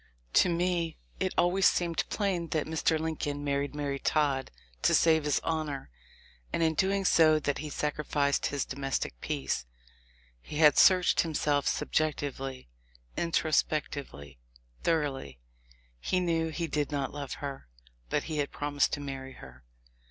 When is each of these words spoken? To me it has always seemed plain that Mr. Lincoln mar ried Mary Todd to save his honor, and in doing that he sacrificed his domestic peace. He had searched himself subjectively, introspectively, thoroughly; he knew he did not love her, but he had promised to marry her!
To 0.33 0.49
me 0.49 0.97
it 1.19 1.25
has 1.33 1.37
always 1.37 1.67
seemed 1.67 2.09
plain 2.09 2.47
that 2.47 2.65
Mr. 2.65 2.99
Lincoln 2.99 3.45
mar 3.45 3.59
ried 3.59 3.75
Mary 3.75 3.99
Todd 3.99 4.49
to 4.81 4.95
save 4.95 5.25
his 5.25 5.39
honor, 5.43 5.91
and 6.51 6.63
in 6.63 6.73
doing 6.73 7.03
that 7.17 7.59
he 7.59 7.69
sacrificed 7.69 8.47
his 8.47 8.65
domestic 8.65 9.21
peace. 9.21 9.67
He 10.41 10.57
had 10.57 10.79
searched 10.79 11.21
himself 11.21 11.67
subjectively, 11.67 12.67
introspectively, 13.15 14.39
thoroughly; 14.81 15.37
he 15.99 16.19
knew 16.19 16.49
he 16.49 16.65
did 16.65 16.91
not 16.91 17.13
love 17.13 17.33
her, 17.33 17.67
but 18.09 18.23
he 18.23 18.39
had 18.39 18.49
promised 18.51 18.93
to 18.93 19.01
marry 19.01 19.33
her! 19.33 19.65